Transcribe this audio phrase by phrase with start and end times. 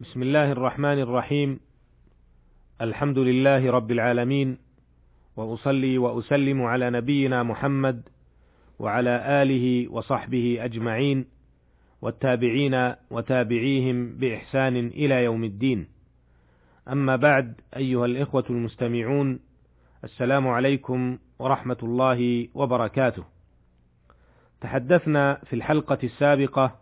[0.00, 1.60] بسم الله الرحمن الرحيم.
[2.80, 4.58] الحمد لله رب العالمين
[5.36, 8.08] وأصلي وأسلم على نبينا محمد
[8.78, 11.24] وعلى آله وصحبه أجمعين
[12.02, 15.88] والتابعين وتابعيهم بإحسان إلى يوم الدين.
[16.88, 19.40] أما بعد أيها الإخوة المستمعون
[20.04, 23.24] السلام عليكم ورحمة الله وبركاته.
[24.60, 26.76] تحدثنا في الحلقة السابقة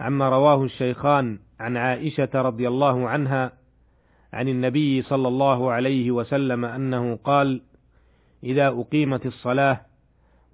[0.00, 3.52] عما رواه الشيخان عن عائشة رضي الله عنها
[4.32, 7.62] عن النبي صلى الله عليه وسلم أنه قال
[8.44, 9.80] إذا أقيمت الصلاة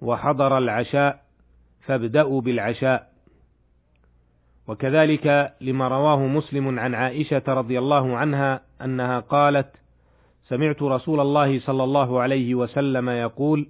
[0.01, 1.21] وحضر العشاء
[1.81, 3.09] فابدأوا بالعشاء
[4.67, 9.75] وكذلك لما رواه مسلم عن عائشة رضي الله عنها أنها قالت:
[10.49, 13.67] سمعت رسول الله صلى الله عليه وسلم يقول: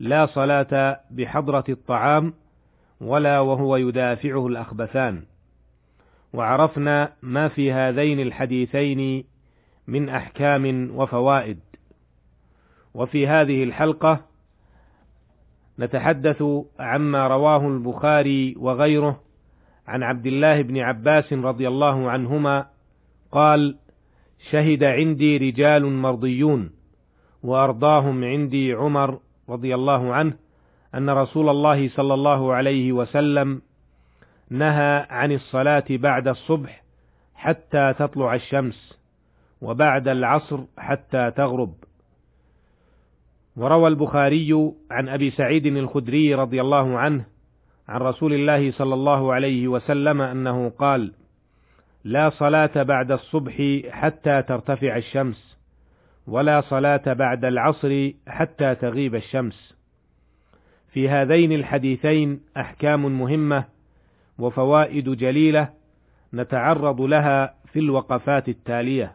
[0.00, 2.34] لا صلاة بحضرة الطعام
[3.00, 5.22] ولا وهو يدافعه الأخبثان.
[6.36, 9.24] وعرفنا ما في هذين الحديثين
[9.86, 11.58] من أحكام وفوائد.
[12.94, 14.20] وفي هذه الحلقة
[15.78, 16.44] نتحدث
[16.80, 19.20] عما رواه البخاري وغيره
[19.86, 22.66] عن عبد الله بن عباس رضي الله عنهما
[23.32, 23.76] قال:
[24.50, 26.70] شهد عندي رجال مرضيون
[27.42, 30.32] وأرضاهم عندي عمر رضي الله عنه
[30.94, 33.62] أن رسول الله صلى الله عليه وسلم
[34.50, 36.82] نهى عن الصلاة بعد الصبح
[37.34, 38.98] حتى تطلع الشمس
[39.60, 41.74] وبعد العصر حتى تغرب.
[43.56, 47.24] وروى البخاري عن أبي سعيد الخدري رضي الله عنه
[47.88, 51.12] عن رسول الله صلى الله عليه وسلم أنه قال
[52.04, 55.56] لا صلاة بعد الصبح حتى ترتفع الشمس
[56.26, 59.76] ولا صلاة بعد العصر حتى تغيب الشمس.
[60.92, 63.64] في هذين الحديثين أحكام مهمة
[64.38, 65.68] وفوائد جليلة
[66.34, 69.14] نتعرض لها في الوقفات التالية.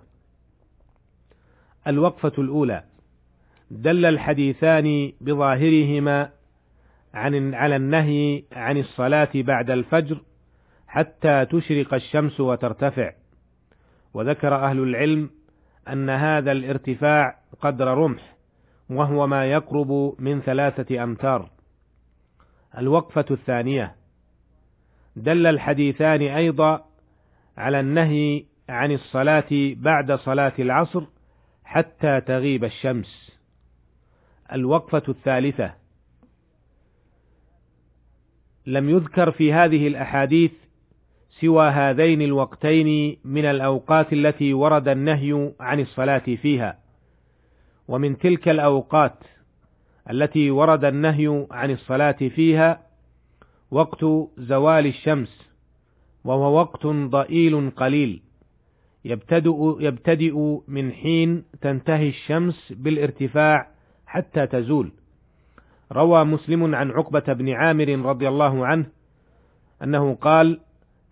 [1.87, 2.83] الوقفة الأولى.
[3.71, 6.29] دل الحديثان بظاهرهما
[7.13, 10.21] عن على النهي عن الصلاة بعد الفجر
[10.87, 13.11] حتى تشرق الشمس وترتفع،
[14.13, 15.29] وذكر أهل العلم
[15.87, 18.35] أن هذا الارتفاع قدر رمح،
[18.89, 21.49] وهو ما يقرب من ثلاثة أمتار.
[22.77, 24.00] الوقفة الثانية.
[25.15, 26.85] دل الحديثان أيضا
[27.57, 31.03] على النهي عن الصلاة بعد صلاة العصر
[31.63, 33.31] حتى تغيب الشمس.
[34.53, 35.73] الوقفة الثالثة
[38.65, 40.51] لم يذكر في هذه الأحاديث
[41.41, 46.79] سوى هذين الوقتين من الأوقات التي ورد النهي عن الصلاة فيها،
[47.87, 49.17] ومن تلك الأوقات
[50.09, 52.90] التي ورد النهي عن الصلاة فيها
[53.71, 54.05] وقت
[54.37, 55.49] زوال الشمس،
[56.23, 58.21] وهو وقت ضئيل قليل،
[59.05, 63.67] يبتدئ يبتدئ من حين تنتهي الشمس بالارتفاع
[64.07, 64.91] حتى تزول.
[65.91, 68.85] روى مسلم عن عقبة بن عامر رضي الله عنه
[69.83, 70.59] أنه قال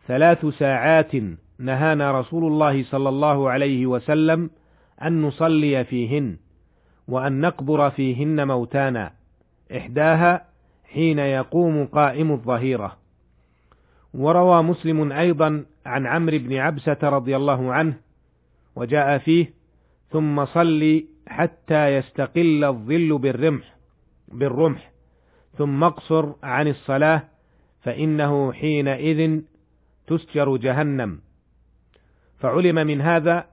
[0.07, 1.11] ثلاث ساعات
[1.59, 4.49] نهانا رسول الله صلى الله عليه وسلم
[5.03, 6.37] أن نصلي فيهن
[7.07, 9.11] وأن نقبر فيهن موتانا.
[9.77, 10.45] إحداها
[10.93, 12.97] حين يقوم قائم الظهيرة.
[14.13, 17.93] وروى مسلم أيضا عن عمرو بن عبسة رضي الله عنه
[18.75, 19.53] وجاء فيه
[20.09, 23.75] ثم صل حتى يستقل الظل بالرمح
[24.27, 24.91] بالرمح
[25.57, 27.23] ثم اقصر عن الصلاة
[27.81, 29.41] فإنه حينئذ
[30.07, 31.19] تسجر جهنم.
[32.39, 33.45] فعلم من هذا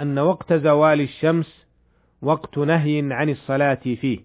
[0.00, 1.66] أن وقت زوال الشمس
[2.22, 4.18] وقت نهي عن الصلاة فيه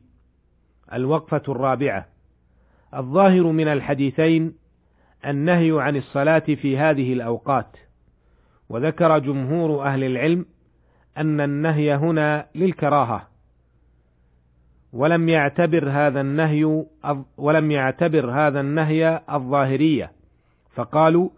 [0.94, 2.16] الوقفة الرابعة.
[2.95, 4.53] الظاهر من الحديثين
[5.25, 7.77] النهي عن الصلاة في هذه الأوقات.
[8.69, 10.45] وذكر جمهور أهل العلم
[11.17, 13.27] أن النهي هنا للكراهة.
[14.93, 16.85] ولم يعتبر هذا النهي
[17.37, 20.11] ولم يعتبر هذا النهي الظاهرية.
[20.75, 21.29] فقالوا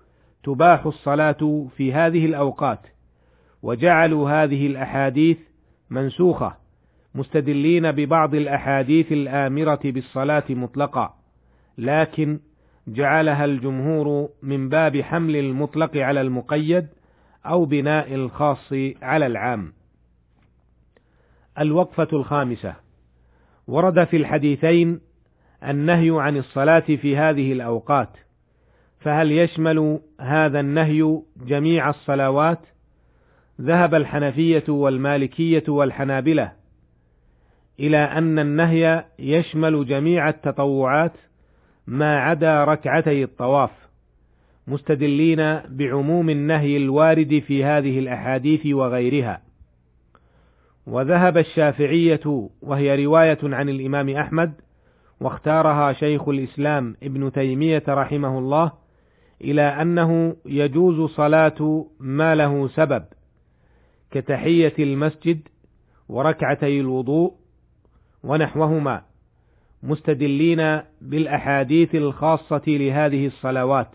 [0.43, 2.79] تباح الصلاة في هذه الأوقات.
[3.61, 5.37] وجعلوا هذه الأحاديث
[5.89, 6.57] منسوخة
[7.15, 11.18] مستدلين ببعض الأحاديث الآمرة بالصلاة مطلقا.
[11.79, 12.39] لكن
[12.87, 16.87] جعلها الجمهور من باب حمل المطلق على المقيد
[17.45, 19.73] أو بناء الخاص على العام.
[21.59, 22.75] الوقفة الخامسة
[23.67, 24.99] ورد في الحديثين
[25.63, 28.17] النهي عن الصلاة في هذه الأوقات،
[28.99, 32.59] فهل يشمل هذا النهي جميع الصلوات؟
[33.61, 36.51] ذهب الحنفية والمالكية والحنابلة
[37.79, 41.13] إلى أن النهي يشمل جميع التطوعات
[41.89, 43.69] ما عدا ركعتي الطواف،
[44.67, 49.41] مستدلين بعموم النهي الوارد في هذه الأحاديث وغيرها.
[50.87, 54.53] وذهب الشافعية وهي رواية عن الإمام أحمد
[55.21, 58.71] واختارها شيخ الإسلام ابن تيمية رحمه الله
[59.41, 63.03] إلى أنه يجوز صلاة ما له سبب
[64.11, 65.47] كتحية المسجد
[66.09, 67.33] وركعتي الوضوء
[68.23, 69.08] ونحوهما.
[69.83, 73.91] مستدلين بالأحاديث الخاصة لهذه الصلوات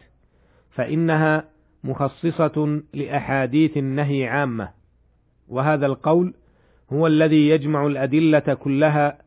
[0.71, 1.45] فإنها
[1.85, 4.69] مخصصة لأحاديث النهي عامة.
[5.49, 6.35] وهذا القول
[6.93, 9.19] هو الذي يجمع الأدلة كلها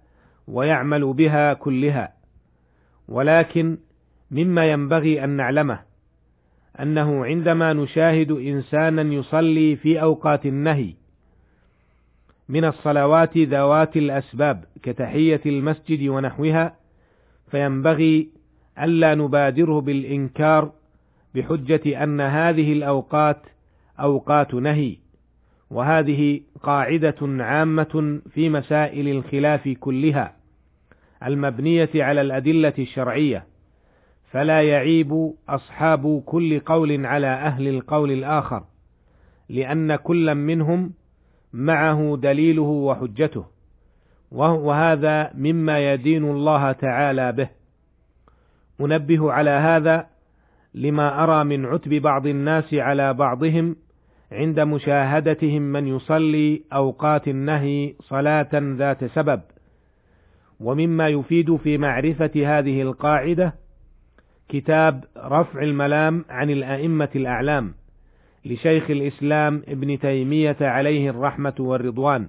[0.47, 2.13] ويعمل بها كلها.
[3.07, 3.77] ولكن
[4.31, 5.79] مما ينبغي أن نعلمه
[6.79, 10.93] أنه عندما نشاهد إنسانا يصلي في أوقات النهي
[12.49, 16.75] من الصلوات ذوات الأسباب كتحية المسجد ونحوها
[17.51, 18.29] فينبغي
[18.79, 20.71] ألا نبادره بالإنكار
[21.35, 23.41] بحجة أن هذه الأوقات
[23.99, 24.97] أوقات نهي
[25.71, 30.33] وهذه قاعدة عامة في مسائل الخلاف كلها
[31.25, 33.45] المبنية على الأدلة الشرعية
[34.31, 38.63] فلا يعيب أصحاب كل قول على أهل القول الآخر
[39.49, 40.91] لأن كل منهم
[41.57, 43.45] معه دليله وحجته.
[44.31, 47.49] وهذا مما يدين الله تعالى به.
[48.81, 50.07] أنبه على هذا
[50.73, 53.75] لما أرى من عتب بعض الناس على بعضهم
[54.31, 59.41] عند مشاهدتهم من يصلي أوقات النهي صلاة ذات سبب.
[60.59, 63.53] ومما يفيد في معرفة هذه القاعدة
[64.49, 67.73] كتاب رفع الملام عن الأئمة الأعلام.
[68.47, 72.27] لشيخ الإسلام ابن تيمية عليه الرحمة والرضوان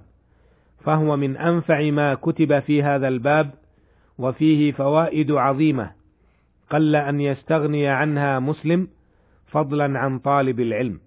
[0.83, 3.51] فهو من أنفع ما كتب في هذا الباب
[4.17, 5.91] وفيه فوائد عظيمة
[6.69, 8.87] قل أن يستغني عنها مسلم
[9.47, 10.99] فضلا عن طالب العلم.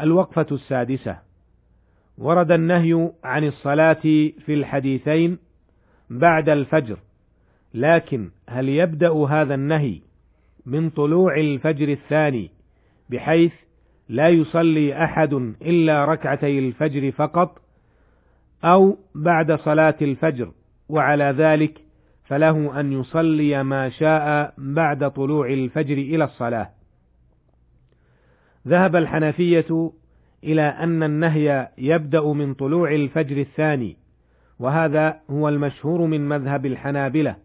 [0.00, 1.18] الوقفة السادسة.
[2.18, 4.02] ورد النهي عن الصلاة
[4.44, 5.38] في الحديثين
[6.10, 6.98] بعد الفجر
[7.74, 10.00] لكن هل يبدأ هذا النهي
[10.66, 12.50] من طلوع الفجر الثاني
[13.10, 13.52] بحيث
[14.08, 15.32] لا يصلي أحد
[15.62, 17.60] إلا ركعتي الفجر فقط
[18.64, 20.52] أو بعد صلاة الفجر
[20.88, 21.80] وعلى ذلك
[22.24, 26.70] فله أن يصلي ما شاء بعد طلوع الفجر إلى الصلاة.
[28.68, 29.90] ذهب الحنفية
[30.44, 33.96] إلى أن النهي يبدأ من طلوع الفجر الثاني
[34.58, 37.36] وهذا هو المشهور من مذهب الحنابلة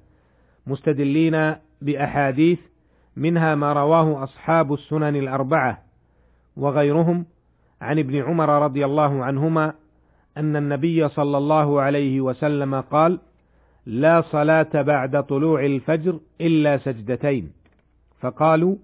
[0.68, 2.60] مستدلين بأحاديث
[3.16, 5.84] منها ما رواه أصحاب السنن الأربعة
[6.58, 7.26] وغيرهم
[7.82, 9.74] عن ابن عمر رضي الله عنهما
[10.38, 13.20] أن النبي صلى الله عليه وسلم قال:
[13.86, 17.52] لا صلاة بعد طلوع الفجر إلا سجدتين،
[18.20, 18.76] فقالوا: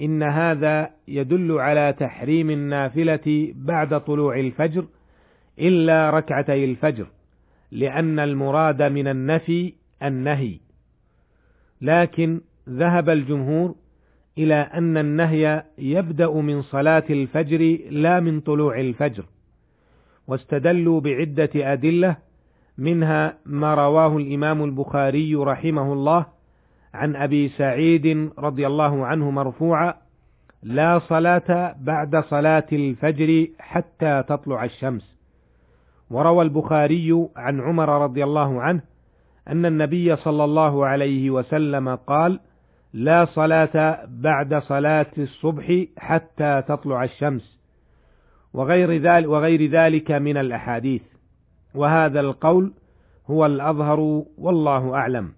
[0.00, 4.84] إن هذا يدل على تحريم النافلة بعد طلوع الفجر
[5.58, 7.06] إلا ركعتي الفجر،
[7.72, 9.72] لأن المراد من النفي
[10.02, 10.58] النهي،
[11.80, 13.74] لكن ذهب الجمهور
[14.38, 19.24] إلى أن النهي يبدأ من صلاة الفجر لا من طلوع الفجر
[20.26, 22.16] واستدلوا بعدة أدلة
[22.78, 26.26] منها ما رواه الإمام البخاري رحمه الله
[26.94, 29.94] عن أبي سعيد رضي الله عنه مرفوعا
[30.62, 35.16] لا صلاة بعد صلاة الفجر حتى تطلع الشمس.
[36.10, 38.80] وروى البخاري عن عمر رضي الله عنه
[39.48, 42.40] أن النبي صلى الله عليه وسلم قال:
[42.92, 47.58] لا صلاة بعد صلاة الصبح حتى تطلع الشمس
[48.52, 51.02] وغير ذلك وغير ذلك من الأحاديث.
[51.74, 52.72] وهذا القول
[53.26, 55.32] هو الأظهر والله أعلم.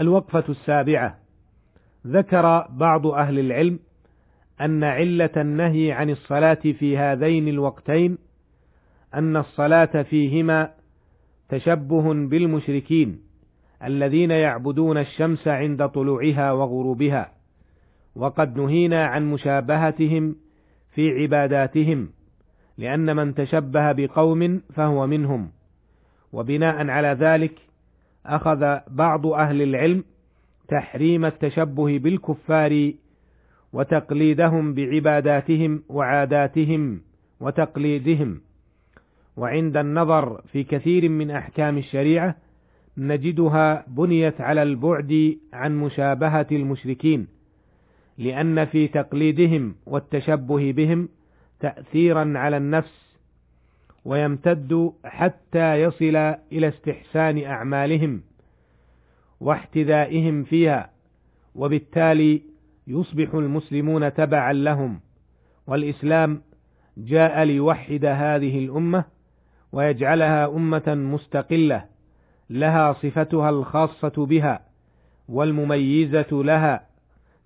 [0.00, 1.18] الوقفة السابعة.
[2.06, 3.78] ذكر بعض أهل العلم
[4.60, 8.18] أن علة النهي عن الصلاة في هذين الوقتين
[9.14, 10.70] أن الصلاة فيهما
[11.48, 13.27] تشبه بالمشركين.
[13.84, 17.32] الذين يعبدون الشمس عند طلوعها وغروبها
[18.16, 20.36] وقد نهينا عن مشابهتهم
[20.94, 22.08] في عباداتهم
[22.78, 25.50] لأن من تشبه بقوم فهو منهم.
[26.32, 27.52] وبناء على ذلك
[28.26, 30.04] أخذ بعض أهل العلم
[30.68, 32.92] تحريم التشبه بالكفار
[33.72, 37.00] وتقليدهم بعباداتهم وعاداتهم
[37.40, 38.40] وتقليدهم.
[39.36, 42.36] وعند النظر في كثير من أحكام الشريعة
[42.98, 47.26] نجدها بنيت على البعد عن مشابهة المشركين
[48.18, 51.08] لأن في تقليدهم والتشبه بهم
[51.60, 53.08] تأثيرا على النفس
[54.04, 56.16] ويمتد حتى يصل
[56.52, 58.20] إلى استحسان أعمالهم
[59.40, 60.90] واحتذائهم فيها
[61.54, 62.42] وبالتالي
[62.86, 65.00] يصبح المسلمون تبعا لهم
[65.66, 66.42] والإسلام
[66.98, 69.04] جاء ليوحد هذه الأمة
[69.72, 71.84] ويجعلها أمة مستقلة.
[72.50, 74.60] لها صفتها الخاصة بها
[75.28, 76.86] والمميزة لها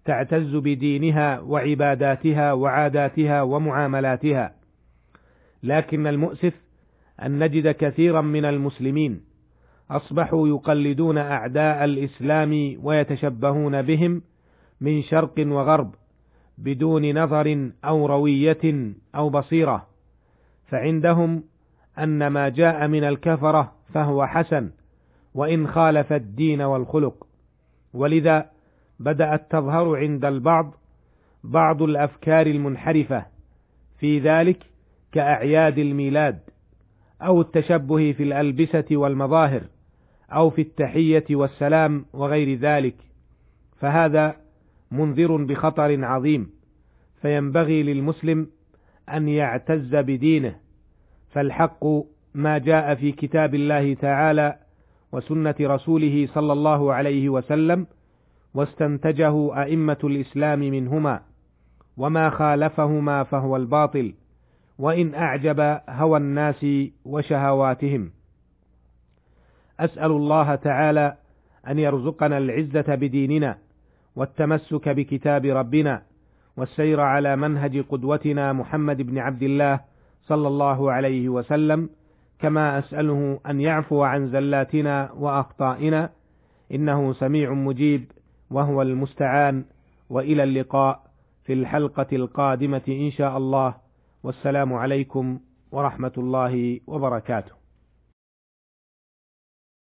[0.05, 4.55] تعتز بدينها وعباداتها وعاداتها ومعاملاتها.
[5.63, 6.55] لكن المؤسف
[7.23, 9.21] أن نجد كثيرا من المسلمين
[9.91, 14.23] أصبحوا يقلدون أعداء الإسلام ويتشبهون بهم
[14.81, 15.95] من شرق وغرب
[16.59, 19.87] بدون نظر أو روية أو بصيرة.
[20.67, 21.45] فعندهم
[21.99, 24.71] أن ما جاء من الكفرة فهو حسن
[25.35, 27.27] وإن خالف الدين والخلق.
[27.95, 28.51] ولذا
[29.01, 30.75] بدأت تظهر عند البعض
[31.45, 33.27] بعض الأفكار المنحرفة
[33.99, 34.59] في ذلك
[35.13, 36.39] كأعياد الميلاد
[37.23, 39.63] أو التشبه في الألبسة والمظاهر
[40.33, 42.95] أو في التحية والسلام وغير ذلك.
[43.81, 44.37] فهذا
[44.91, 46.51] منذر بخطر عظيم.
[47.23, 48.47] فينبغي للمسلم
[49.09, 50.57] أن يعتز بدينه.
[51.31, 51.85] فالحق
[52.35, 54.62] ما جاء في كتاب الله تعالى
[55.13, 57.87] وسنة رسوله صلى الله عليه وسلم
[58.55, 61.21] واستنتجه أئمة الإسلام منهما
[61.97, 64.15] وما خالفهما فهو الباطل
[64.79, 66.67] وإن أعجب هوى الناس
[67.05, 68.11] وشهواتهم.
[69.81, 71.17] أسأل الله تعالى
[71.69, 73.59] أن يرزقنا العزة بديننا
[74.17, 76.03] والتمسك بكتاب ربنا
[76.57, 79.81] والسير على منهج قدوتنا محمد بن عبد الله
[80.23, 81.89] صلى الله عليه وسلم
[82.43, 86.11] كما أسأله أن يعفو عن زلاتنا وأخطائنا.
[86.75, 88.05] إنه سميع مجيب
[88.51, 89.65] وهو المستعان.
[90.11, 91.03] وإلى اللقاء
[91.45, 93.75] في الحلقة القادمة إن شاء الله.
[94.23, 95.41] والسلام عليكم
[95.73, 97.62] ورحمة الله وبركاته.